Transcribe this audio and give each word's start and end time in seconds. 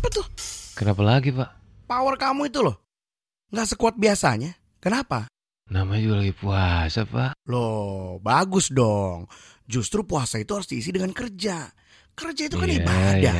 Apa 0.00 0.08
tuh? 0.08 0.24
Kenapa 0.72 1.04
lagi 1.04 1.28
pak? 1.28 1.52
Power 1.84 2.16
kamu 2.16 2.48
itu 2.48 2.64
loh. 2.64 2.80
Nggak 3.52 3.76
sekuat 3.76 4.00
biasanya. 4.00 4.56
Kenapa? 4.80 5.28
Namanya 5.68 6.00
juga 6.00 6.16
lagi 6.24 6.32
puasa 6.32 7.04
pak. 7.04 7.36
Loh, 7.44 8.16
bagus 8.24 8.72
dong. 8.72 9.28
Justru 9.68 10.02
puasa 10.08 10.40
itu 10.40 10.56
harus 10.56 10.64
diisi 10.64 10.88
dengan 10.88 11.12
kerja. 11.12 11.68
Kerja 12.16 12.42
itu 12.48 12.56
kan 12.56 12.66
Iya, 12.66 12.78
ibadah. 12.80 13.20
iya. 13.20 13.34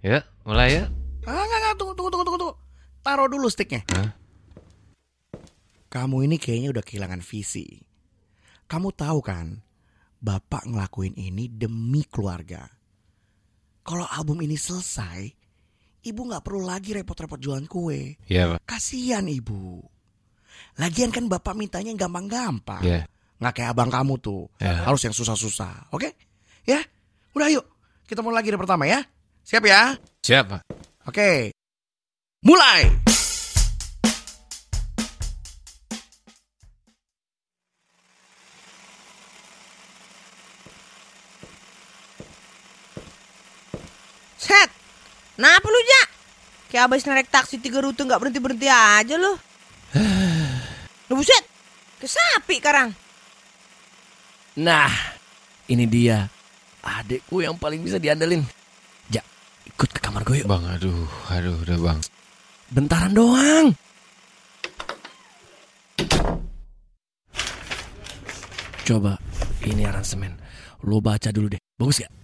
Ya, 0.00 0.18
mulai 0.48 0.80
ya. 0.80 0.84
Ah, 1.28 1.44
enggak, 1.44 1.58
enggak, 1.60 1.74
tunggu, 1.76 1.92
tunggu, 1.92 2.10
tunggu, 2.10 2.38
tunggu. 2.40 2.50
Taruh 3.04 3.28
dulu 3.28 3.46
sticknya. 3.52 3.84
Hah? 3.92 4.08
Kamu 5.92 6.24
ini 6.24 6.40
kayaknya 6.40 6.72
udah 6.72 6.84
kehilangan 6.86 7.20
visi. 7.20 7.76
Kamu 8.64 8.96
tahu 8.96 9.20
kan, 9.20 9.60
Bapak 10.20 10.64
ngelakuin 10.64 11.12
ini 11.16 11.52
demi 11.52 12.08
keluarga. 12.08 12.64
Kalau 13.84 14.04
album 14.08 14.40
ini 14.44 14.56
selesai, 14.56 15.32
Ibu 16.00 16.20
nggak 16.32 16.44
perlu 16.44 16.64
lagi 16.64 16.96
repot-repot 16.96 17.36
jualan 17.36 17.68
kue. 17.68 18.16
Iya 18.24 18.56
pak. 18.56 18.60
Kasihan 18.64 19.28
Ibu. 19.28 19.84
Lagian 20.80 21.12
kan 21.12 21.28
Bapak 21.28 21.52
mintanya 21.52 21.92
gampang-gampang. 21.92 22.80
Iya. 22.80 23.04
Nggak 23.40 23.52
kayak 23.52 23.70
abang 23.76 23.92
kamu 23.92 24.14
tuh. 24.20 24.48
Ya. 24.56 24.88
Harus 24.88 25.04
yang 25.04 25.12
susah-susah. 25.12 25.92
Oke? 25.92 26.16
Ya? 26.64 26.80
Udah 27.36 27.48
yuk. 27.52 27.64
Kita 28.08 28.24
mulai 28.24 28.40
lagi 28.40 28.48
dari 28.52 28.60
pertama 28.60 28.88
ya. 28.88 29.04
Siap 29.44 29.64
ya? 29.64 29.96
Siapa? 30.24 30.64
Oke. 31.04 31.52
Mulai. 32.44 32.99
Kenapa 45.40 45.66
lu 45.72 45.80
ja? 45.80 46.02
Kayak 46.68 46.84
abis 46.92 47.08
naik 47.08 47.32
taksi 47.32 47.56
tiga 47.56 47.80
rute 47.80 48.04
nggak 48.04 48.20
berhenti 48.20 48.44
berhenti 48.44 48.68
aja 48.68 49.16
lu. 49.16 49.32
lu 51.08 51.12
buset, 51.16 51.40
kesapi 51.96 52.60
karang. 52.60 52.92
Nah, 54.60 54.92
ini 55.72 55.88
dia. 55.88 56.28
Adekku 56.84 57.40
yang 57.40 57.56
paling 57.56 57.80
bisa 57.80 57.96
diandelin. 57.96 58.44
Ja, 59.08 59.24
ikut 59.64 59.88
ke 59.88 60.00
kamar 60.04 60.20
gue 60.28 60.44
yuk. 60.44 60.48
Bang, 60.48 60.64
aduh, 60.68 61.08
aduh, 61.32 61.56
udah 61.64 61.76
bang. 61.80 61.98
Bentaran 62.68 63.12
doang. 63.16 63.66
Coba, 68.84 69.16
ini 69.64 69.88
aransemen. 69.88 70.36
Lo 70.84 71.00
baca 71.00 71.32
dulu 71.32 71.52
deh. 71.52 71.60
Bagus 71.76 72.04
gak? 72.04 72.19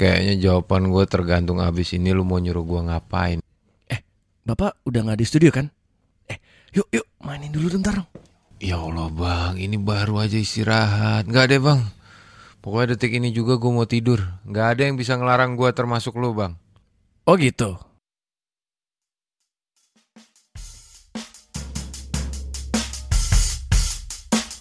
Kayaknya 0.00 0.34
jawaban 0.40 0.88
gue 0.88 1.04
tergantung 1.04 1.60
abis 1.60 1.92
ini 1.92 2.16
lu 2.16 2.24
mau 2.24 2.40
nyuruh 2.40 2.64
gue 2.64 2.80
ngapain. 2.88 3.44
Bapak 4.48 4.80
udah 4.88 5.12
gak 5.12 5.20
di 5.20 5.26
studio 5.28 5.52
kan? 5.52 5.68
Eh, 6.24 6.40
yuk, 6.72 6.88
yuk. 6.88 7.04
Mainin 7.20 7.52
dulu 7.52 7.76
bentar 7.76 8.00
dong. 8.00 8.08
Ya 8.64 8.80
Allah 8.80 9.12
bang, 9.12 9.60
ini 9.60 9.76
baru 9.76 10.24
aja 10.24 10.40
istirahat. 10.40 11.28
Nggak 11.28 11.52
deh 11.52 11.60
bang. 11.60 11.84
Pokoknya 12.64 12.96
detik 12.96 13.12
ini 13.12 13.28
juga 13.28 13.60
gue 13.60 13.68
mau 13.68 13.84
tidur. 13.84 14.24
Nggak 14.48 14.66
ada 14.72 14.82
yang 14.88 14.96
bisa 14.96 15.20
ngelarang 15.20 15.60
gue 15.60 15.68
termasuk 15.68 16.16
lu 16.16 16.32
bang. 16.32 16.56
Oh 17.28 17.36
gitu. 17.36 17.76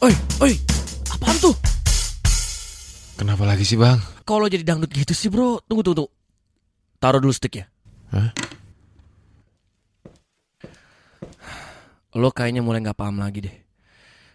Oi, 0.03 0.13
oi. 0.43 0.53
Apaan 1.15 1.37
tuh? 1.39 1.55
Kenapa 3.15 3.47
lagi 3.47 3.63
sih 3.63 3.79
bang? 3.79 4.18
Kalau 4.29 4.45
jadi 4.45 4.61
dangdut 4.61 4.93
gitu 4.93 5.17
sih 5.17 5.25
bro. 5.25 5.57
Tunggu, 5.65 5.81
tunggu, 5.81 6.05
tunggu. 6.05 6.13
Taruh 7.01 7.17
dulu 7.17 7.33
stick 7.33 7.57
ya. 7.57 7.65
Hah? 8.13 8.29
Lo 12.13 12.29
kayaknya 12.29 12.61
mulai 12.61 12.85
nggak 12.85 12.93
paham 12.93 13.17
lagi 13.17 13.49
deh. 13.49 13.55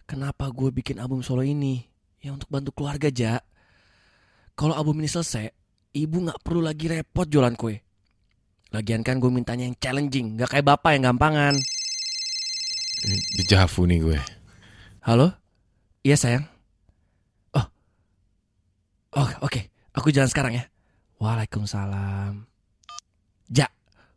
Kenapa 0.03 0.51
gue 0.51 0.75
bikin 0.75 0.99
album 0.99 1.23
solo 1.23 1.47
ini? 1.47 1.87
Ya 2.19 2.35
untuk 2.35 2.51
bantu 2.51 2.75
keluarga, 2.75 3.07
Ja. 3.15 3.39
Kalau 4.59 4.75
album 4.75 4.99
ini 4.99 5.11
selesai, 5.11 5.51
ibu 5.95 6.27
nggak 6.27 6.43
perlu 6.43 6.63
lagi 6.63 6.91
repot 6.91 7.27
jualan 7.27 7.55
kue. 7.55 7.79
Lagian 8.75 9.03
kan 9.07 9.23
gue 9.23 9.31
mintanya 9.31 9.67
yang 9.67 9.79
challenging, 9.79 10.39
nggak 10.39 10.51
kayak 10.59 10.67
bapak 10.75 10.95
yang 10.99 11.15
gampangan. 11.15 11.55
Dejavu 13.39 13.87
nih 13.87 13.99
gue. 14.03 14.19
Halo? 15.03 15.35
Iya 16.07 16.15
sayang. 16.19 16.47
Oh. 17.55 17.67
Oh, 19.19 19.31
oke. 19.43 19.74
Aku 19.95 20.11
jalan 20.11 20.27
sekarang 20.27 20.59
ya. 20.59 20.67
Waalaikumsalam. 21.23 22.43
Ja, 23.47 23.71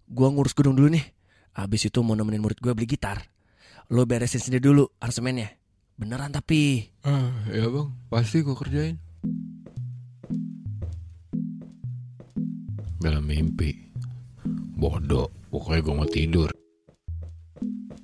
gua 0.09 0.33
ngurus 0.33 0.57
gedung 0.57 0.73
dulu 0.73 0.89
nih. 0.89 1.05
Abis 1.53 1.89
itu 1.89 2.01
mau 2.01 2.17
nemenin 2.17 2.41
murid 2.41 2.61
gue 2.61 2.73
beli 2.73 2.85
gitar. 2.89 3.21
Lo 3.93 4.05
beresin 4.05 4.41
sendiri 4.41 4.61
dulu 4.61 4.89
aransemennya. 5.01 5.53
Beneran 5.97 6.33
tapi. 6.33 6.85
Ah, 7.01 7.33
ya 7.49 7.65
bang, 7.65 7.89
pasti 8.09 8.45
gue 8.45 8.53
kerjain. 8.53 8.97
Dalam 13.01 13.25
mimpi. 13.25 13.73
Bodoh, 14.77 15.29
pokoknya 15.49 15.81
gue 15.81 15.93
mau 15.97 16.09
tidur. 16.09 16.49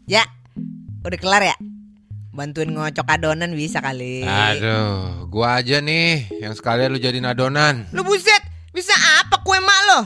Ya, 0.09 0.25
udah 1.05 1.19
kelar 1.21 1.45
ya? 1.45 1.57
Bantuin 2.33 2.65
ngocok 2.73 3.05
adonan 3.05 3.53
bisa 3.53 3.77
kali. 3.77 4.25
Aduh, 4.25 5.29
gua 5.29 5.61
aja 5.61 5.77
nih 5.77 6.33
yang 6.41 6.57
sekalian 6.57 6.89
lu 6.89 6.97
jadiin 6.97 7.29
adonan. 7.29 7.85
Lu 7.93 8.01
buset, 8.01 8.41
bisa 8.73 8.89
apa 9.21 9.37
kue 9.45 9.61
mak 9.61 9.79
lo? 9.85 9.99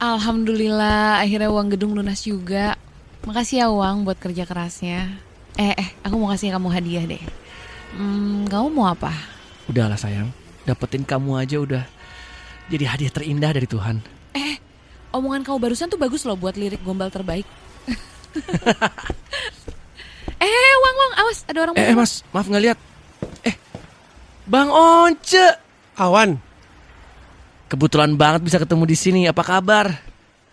Alhamdulillah 0.00 1.20
akhirnya 1.20 1.52
uang 1.52 1.76
gedung 1.76 1.92
lunas 1.92 2.24
juga. 2.24 2.80
Makasih 3.28 3.60
ya 3.60 3.66
uang 3.68 4.08
buat 4.08 4.16
kerja 4.16 4.48
kerasnya. 4.48 5.20
Eh, 5.60 5.76
eh, 5.76 5.88
aku 6.00 6.16
mau 6.16 6.32
kasih 6.32 6.56
kamu 6.56 6.72
hadiah 6.72 7.04
deh. 7.04 7.20
Hmm, 7.92 8.48
kamu 8.48 8.72
mau 8.72 8.88
apa? 8.88 9.12
Udahlah 9.68 10.00
sayang. 10.00 10.32
Dapetin 10.64 11.04
kamu 11.04 11.44
aja 11.44 11.60
udah. 11.60 11.84
Jadi 12.72 12.88
hadiah 12.88 13.12
terindah 13.12 13.52
dari 13.52 13.68
Tuhan. 13.68 14.00
Eh, 14.32 14.56
omongan 15.12 15.44
kamu 15.44 15.60
barusan 15.60 15.92
tuh 15.92 16.00
bagus 16.00 16.24
loh 16.24 16.40
buat 16.40 16.56
lirik 16.56 16.80
gombal 16.80 17.12
terbaik. 17.12 17.44
eh, 20.42 20.74
Wang, 20.78 20.96
Wang, 20.98 21.12
awas 21.18 21.38
ada 21.46 21.58
orang 21.62 21.74
Eh, 21.78 21.90
eh 21.90 21.96
mas, 21.96 22.22
maaf 22.30 22.46
nggak 22.46 22.62
lihat. 22.62 22.78
Eh, 23.42 23.54
Bang 24.44 24.70
Once. 24.70 25.38
Awan, 25.92 26.40
Kebetulan 27.68 28.16
banget 28.16 28.44
bisa 28.44 28.60
ketemu 28.60 28.84
di 28.84 28.92
sini. 28.92 29.20
Apa 29.24 29.40
kabar? 29.40 29.96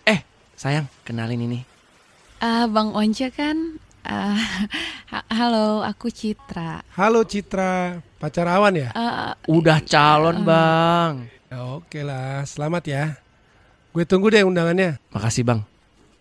Eh, 0.04 0.24
sayang, 0.56 0.88
kenalin 1.04 1.44
ini. 1.44 1.60
Ah, 2.40 2.64
Bang 2.64 2.96
Once 2.96 3.28
kan? 3.28 3.76
Ah, 4.00 4.40
ha- 5.12 5.28
halo, 5.28 5.84
aku 5.84 6.08
Citra. 6.08 6.80
halo 6.96 7.20
Citra, 7.28 8.00
pacar 8.16 8.48
Awan 8.48 8.72
ya? 8.72 8.88
Ah, 8.96 9.36
Udah 9.44 9.84
calon, 9.84 10.40
Bang. 10.48 11.28
Ya, 11.52 11.60
Oke 11.76 12.00
lah, 12.00 12.40
selamat 12.48 12.88
ya. 12.88 13.04
Gue 13.92 14.08
tunggu 14.08 14.32
deh 14.32 14.40
undangannya. 14.40 14.96
Makasih, 15.12 15.44
Bang. 15.44 15.68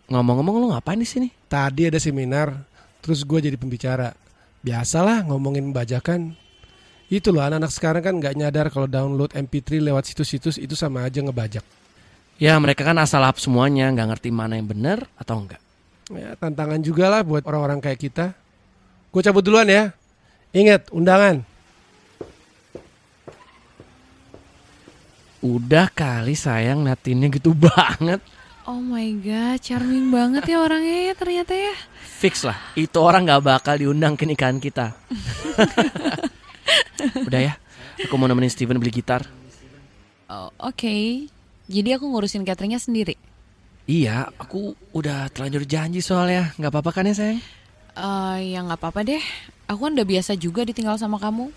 Ngomong-ngomong 0.09 0.55
lu 0.57 0.67
ngapain 0.73 0.97
di 0.97 1.05
sini? 1.05 1.29
Tadi 1.45 1.85
ada 1.85 2.01
seminar, 2.01 2.65
terus 2.97 3.21
gue 3.21 3.39
jadi 3.45 3.57
pembicara. 3.61 4.09
Biasalah 4.65 5.21
ngomongin 5.29 5.69
bajakan. 5.69 6.33
Itu 7.09 7.29
loh 7.29 7.45
anak-anak 7.45 7.71
sekarang 7.73 8.01
kan 8.05 8.13
nggak 8.17 8.35
nyadar 8.37 8.67
kalau 8.73 8.89
download 8.89 9.33
MP3 9.33 9.81
lewat 9.81 10.09
situs-situs 10.09 10.57
itu 10.57 10.73
sama 10.73 11.05
aja 11.05 11.21
ngebajak. 11.21 11.61
Ya, 12.41 12.57
mereka 12.57 12.85
kan 12.85 12.97
asal 12.97 13.21
semuanya, 13.37 13.89
nggak 13.93 14.17
ngerti 14.17 14.29
mana 14.33 14.57
yang 14.57 14.65
bener 14.65 15.05
atau 15.13 15.45
enggak. 15.45 15.61
Ya, 16.09 16.33
tantangan 16.33 16.81
juga 16.81 17.05
lah 17.05 17.21
buat 17.21 17.45
orang-orang 17.45 17.77
kayak 17.77 17.99
kita. 18.01 18.25
Gue 19.13 19.21
cabut 19.21 19.45
duluan 19.45 19.69
ya. 19.69 19.93
Ingat, 20.49 20.89
undangan. 20.89 21.45
Udah 25.45 25.87
kali 25.93 26.33
sayang 26.33 26.81
natinnya 26.81 27.29
gitu 27.29 27.53
banget. 27.69 28.21
Oh 28.69 28.77
my 28.77 29.09
god, 29.25 29.57
charming 29.65 30.13
banget 30.13 30.45
ya 30.45 30.61
orangnya 30.61 31.09
ya 31.09 31.13
ternyata 31.17 31.53
ya. 31.57 31.73
Fix 32.21 32.45
lah, 32.45 32.57
itu 32.77 32.97
orang 33.01 33.25
nggak 33.25 33.41
bakal 33.41 33.75
diundang 33.81 34.13
ke 34.13 34.29
nikahan 34.29 34.61
kita. 34.61 34.93
Udah 37.27 37.41
ya, 37.41 37.53
aku 38.05 38.13
mau 38.13 38.29
nemenin 38.29 38.53
Steven 38.53 38.77
beli 38.77 38.93
gitar. 38.93 39.25
Oh, 40.29 40.53
Oke, 40.61 41.25
jadi 41.65 41.97
aku 41.97 42.05
ngurusin 42.05 42.45
cateringnya 42.45 42.77
sendiri. 42.77 43.17
Iya, 43.89 44.29
aku 44.37 44.77
udah 44.93 45.33
terlanjur 45.33 45.65
janji 45.65 45.97
soalnya. 46.05 46.53
Nggak 46.61 46.77
apa-apa 46.77 47.01
kan 47.01 47.09
ya 47.09 47.17
sayang? 47.17 47.41
Eh, 47.97 48.37
ya 48.53 48.61
nggak 48.61 48.77
apa-apa 48.77 49.01
deh. 49.01 49.23
Aku 49.65 49.89
kan 49.89 49.97
udah 49.97 50.05
biasa 50.05 50.37
juga 50.37 50.61
ditinggal 50.61 51.01
sama 51.01 51.17
kamu. 51.17 51.49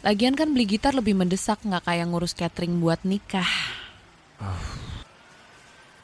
Lagian 0.00 0.32
kan 0.32 0.48
beli 0.48 0.64
gitar 0.64 0.96
lebih 0.96 1.12
mendesak 1.12 1.60
nggak 1.60 1.84
kayak 1.84 2.08
ngurus 2.08 2.32
catering 2.32 2.80
buat 2.80 3.04
nikah. 3.04 3.44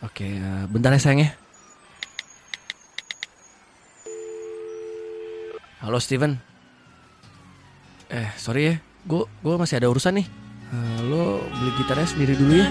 Oke, 0.00 0.25
eh, 0.25 0.64
bentar 0.73 0.97
ya 0.97 1.00
sayang 1.00 1.29
ya. 1.29 1.31
Halo 5.85 6.00
Steven. 6.00 6.41
Eh, 8.08 8.29
sorry 8.41 8.62
ya. 8.64 8.75
Gue 9.05 9.29
gue 9.44 9.55
masih 9.61 9.76
ada 9.76 9.93
urusan 9.93 10.17
nih. 10.17 10.26
Eh, 10.73 10.99
lo 11.05 11.44
beli 11.44 11.70
gitarnya 11.76 12.08
sendiri 12.08 12.32
dulu 12.32 12.52
ya. 12.64 12.69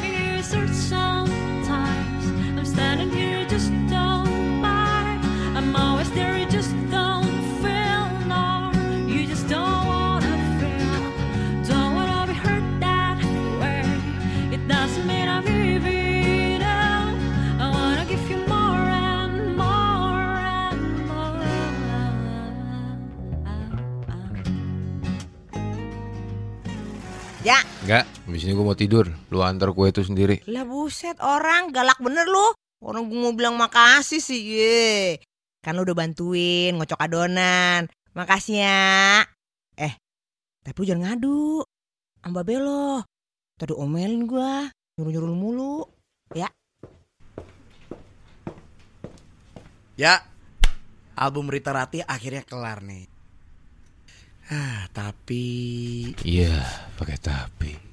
Enggak, 28.40 28.48
habis 28.48 28.56
ini 28.56 28.56
gue 28.56 28.68
mau 28.72 28.80
tidur. 28.80 29.06
Lu 29.36 29.44
antar 29.44 29.76
kue 29.76 29.92
itu 29.92 30.00
sendiri. 30.00 30.40
lah 30.48 30.64
buset 30.64 31.20
orang 31.20 31.76
galak 31.76 32.00
bener 32.00 32.24
lu. 32.24 32.56
Orang 32.80 33.12
gue 33.12 33.20
mau 33.20 33.36
bilang 33.36 33.60
makasih 33.60 34.24
sih. 34.24 34.40
Ye. 34.40 35.20
Kan 35.60 35.76
lu 35.76 35.84
udah 35.84 35.92
bantuin 35.92 36.72
ngocok 36.80 37.04
adonan. 37.04 37.92
Makasih 38.16 38.64
ya. 38.64 39.28
Eh, 39.76 39.92
tapi 40.64 40.78
lu 40.80 40.88
jangan 40.88 41.20
ngadu. 41.20 41.68
Amba 42.24 42.48
belo. 42.48 43.04
Tadi 43.60 43.76
omelin 43.76 44.24
gua. 44.24 44.72
Nyuruh-nyuruh 44.96 45.28
lu 45.28 45.36
mulu. 45.36 45.76
Ya, 50.00 50.24
album 51.20 51.52
Rita 51.52 51.76
Rati 51.76 52.00
akhirnya 52.00 52.48
kelar 52.48 52.80
nih. 52.80 53.04
Ah, 54.48 54.88
tapi 54.96 55.44
Iya, 56.24 56.64
pakai 56.96 57.20
tapi. 57.20 57.89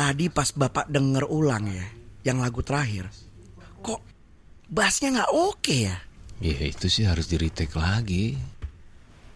Tadi 0.00 0.32
pas 0.32 0.48
bapak 0.48 0.88
denger 0.88 1.28
ulang 1.28 1.68
ya, 1.68 1.84
yang 2.24 2.40
lagu 2.40 2.64
terakhir, 2.64 3.12
kok 3.84 4.00
bassnya 4.72 5.12
nggak 5.12 5.32
oke 5.36 5.76
ya? 5.76 5.96
Ya 6.40 6.56
itu 6.64 6.88
sih 6.88 7.04
harus 7.04 7.28
di 7.28 7.36
retake 7.36 7.76
lagi. 7.76 8.32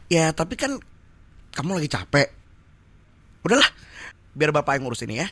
Ya 0.08 0.32
tapi 0.32 0.56
kan 0.56 0.81
kamu 1.52 1.76
lagi 1.76 1.93
capek. 1.93 2.32
Udahlah, 3.44 3.69
biar 4.32 4.56
bapak 4.56 4.81
yang 4.81 4.88
ngurus 4.88 5.05
ini 5.05 5.20
ya. 5.20 5.28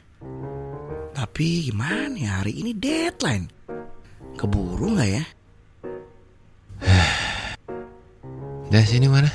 Tapi 1.16 1.72
gimana 1.72 2.12
ya 2.12 2.44
hari 2.44 2.60
ini 2.60 2.76
deadline? 2.76 3.48
Keburu 4.36 5.00
nggak 5.00 5.10
ya? 5.16 5.24
Dah 8.68 8.84
sini 8.84 9.08
mana? 9.08 9.32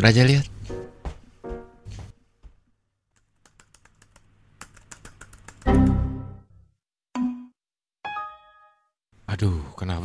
Raja 0.00 0.24
lihat. 0.24 0.48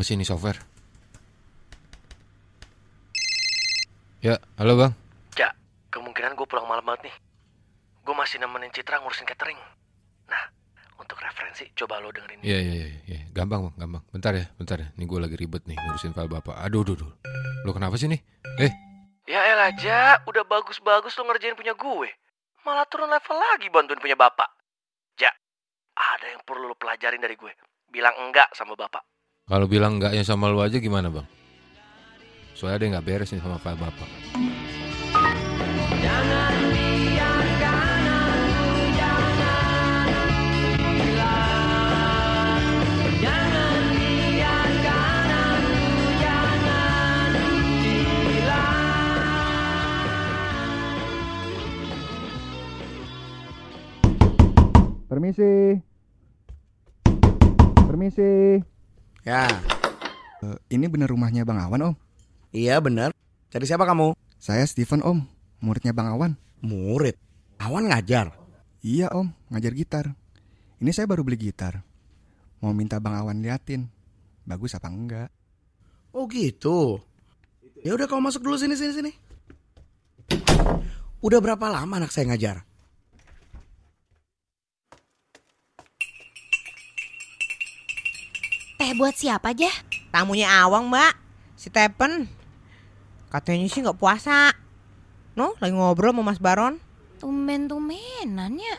Sih 0.05 0.13
ini 0.13 0.21
software? 0.21 0.61
Ya, 4.21 4.37
halo 4.61 4.77
bang. 4.77 4.93
Ja, 5.33 5.49
kemungkinan 5.89 6.37
gue 6.37 6.45
pulang 6.45 6.69
malam 6.69 6.85
banget 6.85 7.09
nih. 7.09 7.15
Gue 8.05 8.13
masih 8.13 8.37
nemenin 8.37 8.69
Citra 8.69 9.01
ngurusin 9.01 9.25
catering. 9.25 9.57
Nah, 10.29 10.43
untuk 11.01 11.17
referensi 11.17 11.65
coba 11.73 11.97
lo 11.97 12.13
dengerin. 12.13 12.45
Iya, 12.45 12.57
iya, 12.61 12.73
iya, 12.77 12.87
iya. 13.09 13.19
Gampang 13.33 13.65
bang, 13.69 13.75
gampang. 13.81 14.03
Bentar 14.13 14.33
ya, 14.37 14.45
bentar 14.61 14.77
ya. 14.77 14.87
Ini 14.93 15.03
gue 15.09 15.19
lagi 15.25 15.35
ribet 15.41 15.65
nih 15.65 15.77
ngurusin 15.77 16.13
file 16.13 16.29
bapak. 16.29 16.53
Aduh, 16.61 16.85
aduh, 16.85 17.01
aduh. 17.01 17.11
Lo 17.65 17.73
kenapa 17.73 17.97
sih 17.97 18.05
nih? 18.05 18.21
Eh, 18.61 18.73
Ya 19.25 19.41
elah 19.41 19.73
Ja, 19.81 20.21
udah 20.29 20.45
bagus-bagus 20.45 21.17
lo 21.17 21.25
ngerjain 21.25 21.57
punya 21.57 21.73
gue. 21.73 22.09
Malah 22.61 22.85
turun 22.85 23.09
level 23.09 23.37
lagi 23.41 23.73
bantuin 23.73 23.97
punya 23.97 24.13
bapak. 24.13 24.53
Ja, 25.17 25.33
ada 25.97 26.29
yang 26.29 26.45
perlu 26.45 26.69
lo 26.69 26.77
pelajarin 26.77 27.17
dari 27.17 27.33
gue. 27.33 27.49
Bilang 27.89 28.13
enggak 28.21 28.53
sama 28.53 28.77
bapak. 28.77 29.01
Kalau 29.45 29.69
bilang 29.69 30.01
enggaknya 30.01 30.25
sama 30.25 30.49
lu 30.49 30.57
aja 30.57 30.81
gimana 30.81 31.13
bang? 31.13 31.27
Soalnya 32.57 32.81
ada 32.81 32.83
yang 32.85 32.93
nggak 32.97 33.05
beres 33.05 33.29
nih 33.29 33.41
sama 33.45 33.61
file 33.61 33.77
bapak. 33.77 34.09
Permisi. 55.05 55.79
Permisi. 57.85 58.74
Ya, 59.25 59.49
Eh, 60.45 60.57
ini 60.77 60.85
bener 60.85 61.09
rumahnya 61.09 61.41
Bang 61.41 61.57
Awan, 61.57 61.81
Om? 61.81 61.95
iya 62.53 62.77
bener. 62.77 63.09
Cari 63.49 63.65
siapa 63.65 63.81
kamu? 63.89 64.13
Saya 64.37 64.61
Steven, 64.69 65.01
Om. 65.01 65.25
Muridnya 65.65 65.89
Bang 65.95 66.13
Awan. 66.13 66.37
Murid. 66.61 67.17
Awan 67.57 67.89
ngajar. 67.89 68.29
Iya, 68.85 69.09
Om. 69.09 69.33
Ngajar 69.49 69.73
gitar. 69.73 70.05
Ini 70.77 70.93
saya 70.93 71.09
baru 71.09 71.25
beli 71.25 71.49
gitar. 71.49 71.81
Mau 72.61 72.69
minta 72.77 73.01
Bang 73.01 73.17
Awan 73.17 73.41
liatin. 73.41 73.89
Bagus 74.45 74.77
apa 74.77 74.93
enggak? 74.93 75.33
Oh 76.13 76.29
gitu. 76.29 77.01
Ya 77.81 77.97
udah 77.97 78.05
kamu 78.05 78.29
masuk 78.29 78.45
dulu 78.45 78.61
sini 78.61 78.77
sini 78.77 78.93
sini. 78.93 79.11
Udah 81.25 81.41
berapa 81.41 81.65
lama 81.73 81.97
anak 81.97 82.13
saya 82.13 82.29
ngajar? 82.29 82.61
Buat 88.95 89.13
siapa 89.15 89.51
aja? 89.51 89.67
Tamunya 90.15 90.47
Awang 90.63 90.87
mbak. 90.87 91.13
Si 91.59 91.67
Tepen. 91.67 92.31
Katanya 93.27 93.67
sih 93.67 93.83
nggak 93.83 93.99
puasa. 93.99 94.55
No, 95.35 95.51
lagi 95.59 95.75
ngobrol 95.75 96.15
sama 96.15 96.23
Mas 96.23 96.39
Baron. 96.39 96.79
Tumben-tumbenan 97.19 98.55
ya. 98.55 98.77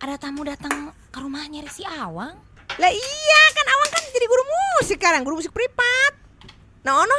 Ada 0.00 0.16
tamu 0.16 0.42
datang 0.48 0.96
ke 1.12 1.18
rumahnya 1.20 1.68
si 1.68 1.84
Awang. 1.84 2.32
Lah 2.80 2.92
iya 2.92 3.42
kan 3.52 3.66
Awang 3.68 3.90
kan 3.92 4.02
jadi 4.16 4.24
guru 4.24 4.42
musik 4.48 4.96
sekarang, 4.96 5.20
guru 5.22 5.36
musik 5.36 5.52
privat. 5.52 6.16
Nah 6.82 7.04
Ono, 7.04 7.18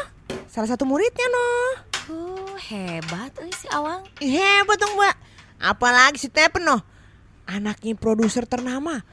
salah 0.50 0.70
satu 0.74 0.90
muridnya 0.90 1.30
no. 1.30 1.48
Uh, 2.10 2.58
hebat 2.58 3.32
euy 3.38 3.54
si 3.54 3.70
Awang. 3.70 4.02
Hebat 4.18 4.78
dong 4.82 4.98
mbak. 4.98 5.16
Apalagi 5.62 6.18
si 6.18 6.34
Tepen 6.34 6.66
no. 6.66 6.82
Anaknya 7.46 7.94
produser 7.94 8.50
ternama. 8.50 9.06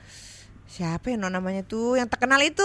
Siapa 0.70 1.10
ya 1.10 1.18
no 1.18 1.26
namanya 1.26 1.66
tuh 1.66 1.98
yang 1.98 2.06
terkenal 2.06 2.38
itu? 2.46 2.62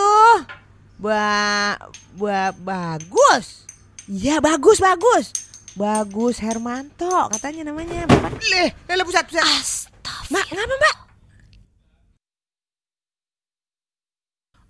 Ba, 1.01 1.73
ba, 2.13 2.53
bagus. 2.53 3.65
Iya 4.05 4.37
bagus 4.37 4.77
bagus. 4.77 5.33
Bagus 5.73 6.37
Hermanto 6.37 7.09
katanya 7.33 7.73
namanya. 7.73 8.05
Bapak, 8.05 8.37
leh, 8.45 8.69
leh, 8.69 8.93
leh, 8.95 9.05
pusat 9.05 9.25
pusat. 9.25 9.41
Astagfirullah. 9.41 10.29
Mbak, 10.29 10.45
kenapa 10.53 10.73
mbak? 10.77 10.95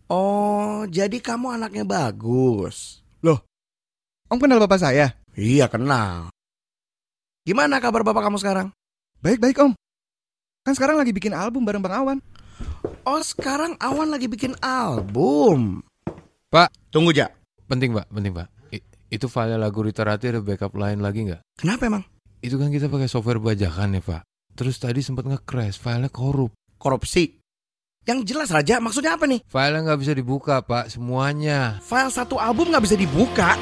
Oh, 0.05 0.87
jadi 0.87 1.17
kamu 1.19 1.59
anaknya 1.59 1.83
bagus. 1.83 3.05
Om 4.25 4.41
kenal 4.41 4.57
bapak 4.57 4.81
saya? 4.81 5.13
Iya 5.37 5.69
kenal. 5.69 6.33
Gimana 7.45 7.77
kabar 7.77 8.01
bapak 8.01 8.25
kamu 8.25 8.41
sekarang? 8.41 8.67
Baik-baik, 9.21 9.61
Om. 9.61 9.77
Kan 10.65 10.73
sekarang 10.73 10.97
lagi 10.97 11.13
bikin 11.13 11.29
album 11.29 11.61
bareng 11.61 11.77
Bang 11.77 11.93
Awan. 11.93 12.17
Oh 13.03 13.21
sekarang 13.21 13.77
Awan 13.77 14.09
lagi 14.09 14.25
bikin 14.25 14.53
album. 14.61 15.81
Pak. 16.49 16.69
Tunggu 16.89 17.11
Ja. 17.11 17.27
Penting 17.65 17.97
pak, 17.97 18.05
penting 18.13 18.29
pak. 18.29 18.47
I- 18.69 18.85
itu 19.09 19.25
file 19.25 19.57
lagu 19.57 19.81
Rita 19.81 20.05
Rati 20.05 20.29
ada 20.29 20.39
backup 20.41 20.77
lain 20.77 21.01
lagi 21.01 21.25
nggak? 21.25 21.41
Kenapa 21.57 21.89
emang? 21.89 22.03
Itu 22.45 22.61
kan 22.61 22.69
kita 22.69 22.85
pakai 22.87 23.09
software 23.09 23.41
bajakan 23.41 23.97
ya 23.97 24.01
pak. 24.05 24.21
Terus 24.53 24.77
tadi 24.77 25.01
sempat 25.01 25.25
nge-crash, 25.25 25.81
filenya 25.81 26.07
korup. 26.13 26.53
Korupsi. 26.77 27.41
Yang 28.05 28.19
jelas 28.29 28.53
Raja 28.53 28.77
maksudnya 28.77 29.17
apa 29.17 29.25
nih? 29.25 29.41
Filenya 29.49 29.81
nggak 29.81 29.99
bisa 30.05 30.13
dibuka 30.13 30.61
pak, 30.61 30.93
semuanya. 30.93 31.81
File 31.81 32.13
satu 32.13 32.37
album 32.37 32.69
nggak 32.69 32.85
bisa 32.85 32.95
dibuka. 32.95 33.57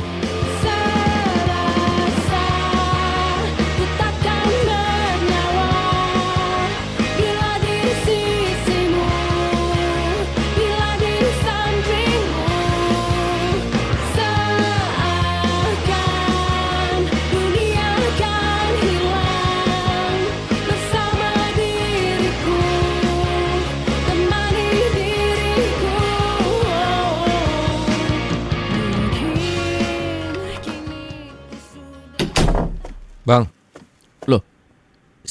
Bang, 33.23 33.47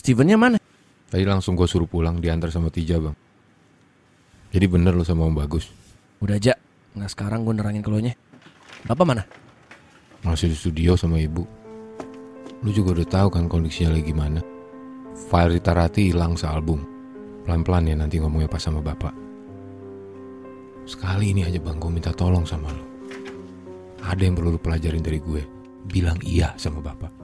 Stevennya 0.02 0.40
mana? 0.40 0.58
tadi 1.12 1.28
langsung 1.28 1.52
gue 1.52 1.68
suruh 1.68 1.84
pulang 1.84 2.16
diantar 2.16 2.48
sama 2.48 2.72
Tija 2.72 2.96
bang. 2.96 3.12
Jadi 4.50 4.66
bener 4.66 4.96
lu 4.96 5.04
sama 5.04 5.28
Om 5.28 5.36
Bagus. 5.36 5.68
Udah 6.24 6.40
aja, 6.40 6.56
nggak 6.96 7.10
sekarang 7.12 7.44
gue 7.44 7.54
nerangin 7.54 7.84
ke 7.84 7.90
lo 7.92 8.00
nya. 8.00 8.16
Bapak 8.88 9.04
mana? 9.04 9.22
Masih 10.24 10.48
di 10.48 10.56
studio 10.56 10.96
sama 10.96 11.20
ibu. 11.20 11.44
Lu 12.64 12.72
juga 12.72 12.96
udah 12.96 13.06
tahu 13.06 13.28
kan 13.30 13.46
kondisinya 13.46 13.94
lagi 13.94 14.10
gimana. 14.10 14.40
File 15.28 15.60
Rita 15.60 15.76
Rati 15.76 16.10
hilang 16.10 16.40
sealbum. 16.40 16.80
Pelan-pelan 17.44 17.92
ya 17.92 17.94
nanti 17.94 18.18
ngomongnya 18.18 18.48
pas 18.48 18.64
sama 18.64 18.80
bapak. 18.80 19.12
Sekali 20.88 21.36
ini 21.36 21.44
aja 21.44 21.60
bang, 21.60 21.78
gue 21.78 21.90
minta 21.92 22.10
tolong 22.10 22.48
sama 22.48 22.72
lu. 22.72 22.84
Ada 24.02 24.24
yang 24.24 24.34
perlu 24.34 24.56
lu 24.56 24.58
pelajarin 24.58 25.04
dari 25.04 25.22
gue. 25.22 25.46
Bilang 25.86 26.18
iya 26.26 26.56
sama 26.56 26.80
bapak. 26.82 27.21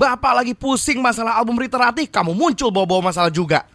Bapak 0.00 0.32
lagi 0.32 0.56
pusing 0.56 1.04
masalah 1.04 1.36
album 1.36 1.60
Rita 1.60 1.76
Ratih, 1.76 2.08
kamu 2.08 2.32
muncul 2.32 2.72
bawa-bawa 2.72 3.12
masalah 3.12 3.28
juga. 3.28 3.68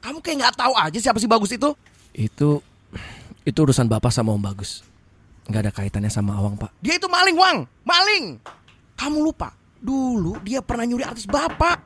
Kamu 0.00 0.24
kayak 0.24 0.36
nggak 0.40 0.56
tahu 0.56 0.72
aja 0.72 0.96
siapa 0.96 1.20
sih 1.20 1.28
bagus 1.28 1.52
itu? 1.52 1.76
Itu 2.16 2.64
itu 3.44 3.58
urusan 3.60 3.84
bapak 3.84 4.08
sama 4.08 4.32
Om 4.32 4.40
Bagus. 4.40 4.80
Nggak 5.52 5.60
ada 5.60 5.72
kaitannya 5.76 6.08
sama 6.08 6.40
Awang 6.40 6.56
pak. 6.56 6.72
Dia 6.80 6.96
itu 6.96 7.04
maling, 7.12 7.36
Wang. 7.36 7.68
Maling. 7.84 8.40
Kamu 8.96 9.20
lupa, 9.20 9.52
dulu 9.76 10.40
dia 10.40 10.64
pernah 10.64 10.88
nyuri 10.88 11.04
artis 11.04 11.28
Bapak. 11.28 11.84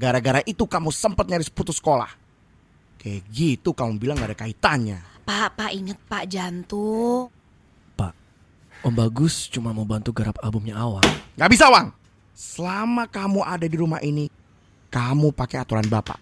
Gara-gara 0.00 0.40
itu 0.48 0.64
kamu 0.64 0.88
sempat 0.88 1.28
nyaris 1.28 1.52
putus 1.52 1.76
sekolah. 1.76 2.08
Kayak 2.96 3.20
gitu 3.28 3.76
kamu 3.76 4.00
bilang 4.00 4.16
gak 4.16 4.32
ada 4.32 4.38
kaitannya. 4.48 5.04
Pak, 5.28 5.60
Pak 5.60 5.70
inget 5.76 6.00
Pak 6.08 6.24
jantung. 6.24 7.28
Pak, 8.00 8.16
Om 8.80 8.96
Bagus 8.96 9.52
cuma 9.52 9.76
mau 9.76 9.84
bantu 9.84 10.08
garap 10.16 10.40
albumnya 10.40 10.80
Awang. 10.80 11.04
Gak 11.36 11.52
bisa, 11.52 11.68
Wang. 11.68 11.99
Selama 12.40 13.04
kamu 13.04 13.44
ada 13.44 13.68
di 13.68 13.76
rumah 13.76 14.00
ini, 14.00 14.32
kamu 14.88 15.36
pakai 15.36 15.60
aturan 15.60 15.84
Bapak. 15.84 16.16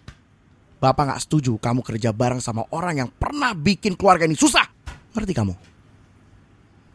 Bapak 0.83 1.15
gak 1.15 1.23
setuju 1.23 1.55
kamu 1.63 1.87
kerja 1.87 2.11
bareng 2.11 2.43
sama 2.43 2.67
orang 2.75 3.07
yang 3.07 3.11
pernah 3.11 3.55
bikin 3.55 3.95
keluarga 3.95 4.27
ini 4.27 4.35
susah. 4.35 4.67
Ngerti 5.15 5.31
kamu? 5.31 5.55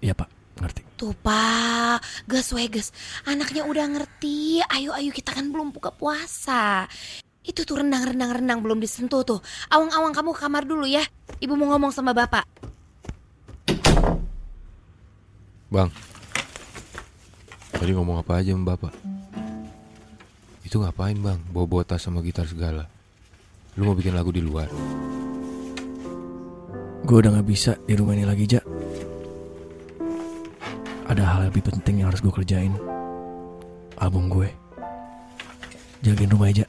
Iya 0.04 0.12
pak, 0.12 0.28
ngerti. 0.60 0.84
Tuh 1.00 1.16
Pak, 1.24 2.04
gas 2.28 2.52
we 2.52 2.68
gas. 2.68 2.92
Anaknya 3.24 3.64
udah 3.64 3.88
ngerti. 3.96 4.60
Ayo 4.68 4.92
ayo 4.92 5.12
kita 5.16 5.32
kan 5.32 5.48
belum 5.52 5.72
buka 5.72 5.96
puasa. 5.96 6.88
Itu 7.44 7.64
tuh 7.64 7.80
rendang 7.80 8.04
rendang 8.04 8.32
rendang 8.32 8.60
belum 8.60 8.80
disentuh 8.84 9.24
tuh. 9.24 9.40
Awang-awang 9.72 10.12
kamu 10.12 10.36
ke 10.36 10.40
kamar 10.44 10.64
dulu 10.68 10.84
ya. 10.84 11.04
Ibu 11.40 11.56
mau 11.56 11.76
ngomong 11.76 11.96
sama 11.96 12.12
bapak. 12.12 12.44
Bang, 15.72 15.92
tadi 17.72 17.92
ngomong 17.96 18.20
apa 18.20 18.40
aja 18.40 18.56
sama 18.56 18.76
bapak? 18.76 19.13
Itu 20.64 20.80
ngapain 20.80 21.20
bang, 21.20 21.40
bawa-bawa 21.52 21.84
tas 21.84 22.02
sama 22.02 22.24
gitar 22.24 22.48
segala? 22.48 22.88
Lu 23.76 23.84
mau 23.84 23.96
bikin 23.96 24.16
lagu 24.16 24.32
di 24.32 24.40
luar? 24.40 24.72
Gue 27.04 27.20
udah 27.20 27.36
nggak 27.36 27.48
bisa 27.48 27.76
di 27.84 27.94
rumah 28.00 28.16
ini 28.16 28.24
lagi, 28.24 28.48
Jak. 28.48 28.64
Ada 31.04 31.24
hal 31.28 31.52
lebih 31.52 31.68
penting 31.68 32.00
yang 32.00 32.08
harus 32.10 32.24
gue 32.24 32.32
kerjain. 32.32 32.72
Album 34.00 34.32
gue. 34.32 34.48
Jagain 36.00 36.32
rumah 36.32 36.48
aja. 36.48 36.64